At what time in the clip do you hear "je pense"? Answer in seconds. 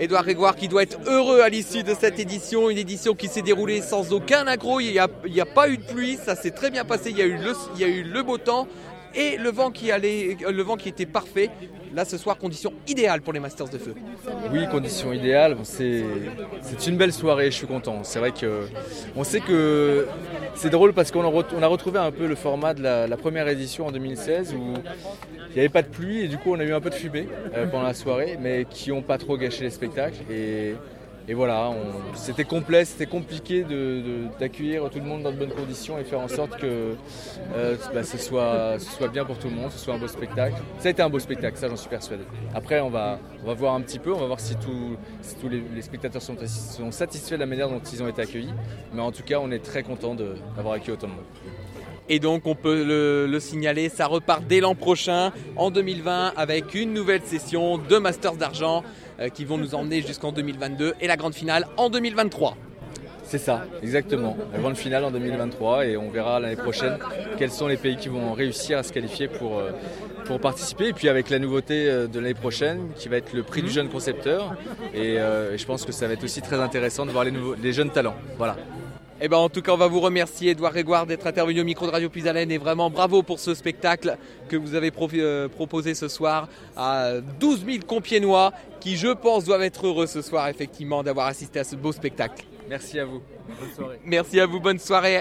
75.14-75.84, 88.96-89.44